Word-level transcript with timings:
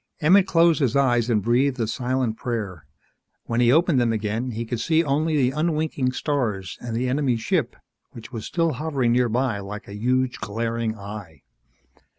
Emmett 0.19 0.47
closed 0.47 0.79
his 0.79 0.95
eyes 0.95 1.29
and 1.29 1.43
breathed 1.43 1.79
a 1.79 1.85
silent 1.85 2.35
prayer. 2.35 2.87
When 3.43 3.61
he 3.61 3.71
opened 3.71 4.01
them 4.01 4.11
again 4.11 4.49
he 4.49 4.65
could 4.65 4.79
see 4.79 5.03
only 5.03 5.37
the 5.37 5.51
unwinking 5.55 6.11
stars 6.11 6.79
and 6.81 6.95
the 6.95 7.07
enemy 7.07 7.37
ship, 7.37 7.75
which 8.09 8.31
was 8.31 8.43
still 8.47 8.71
hovering 8.73 9.11
nearby 9.11 9.59
like 9.59 9.87
a 9.87 9.93
huge 9.93 10.39
glaring 10.39 10.97
eye. 10.97 11.43